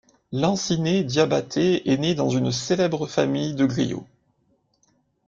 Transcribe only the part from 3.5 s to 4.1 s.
de griots.